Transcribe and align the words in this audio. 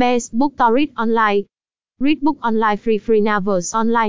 Best 0.00 0.32
Book 0.32 0.56
to 0.56 0.72
Read 0.72 0.96
Online. 0.96 1.44
Read 2.00 2.24
Book 2.24 2.40
Online 2.42 2.78
Free 2.80 2.96
Free 2.96 3.20
Novels 3.20 3.74
Online 3.74 4.08